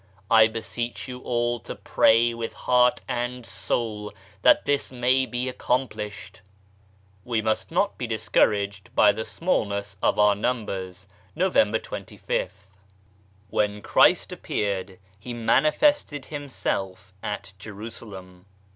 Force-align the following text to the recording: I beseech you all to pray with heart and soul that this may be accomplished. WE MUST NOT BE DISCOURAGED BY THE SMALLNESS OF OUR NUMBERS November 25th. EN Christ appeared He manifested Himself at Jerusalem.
I 0.31 0.47
beseech 0.47 1.07
you 1.07 1.19
all 1.19 1.59
to 1.59 1.75
pray 1.75 2.33
with 2.33 2.55
heart 2.55 3.01
and 3.07 3.45
soul 3.45 4.11
that 4.41 4.65
this 4.65 4.91
may 4.91 5.27
be 5.27 5.47
accomplished. 5.47 6.41
WE 7.23 7.43
MUST 7.43 7.69
NOT 7.69 7.99
BE 7.99 8.07
DISCOURAGED 8.07 8.95
BY 8.95 9.11
THE 9.11 9.23
SMALLNESS 9.25 9.97
OF 10.01 10.17
OUR 10.17 10.33
NUMBERS 10.33 11.05
November 11.35 11.77
25th. 11.77 12.71
EN 13.53 13.83
Christ 13.83 14.31
appeared 14.31 14.97
He 15.19 15.35
manifested 15.35 16.25
Himself 16.25 17.13
at 17.21 17.53
Jerusalem. 17.59 18.47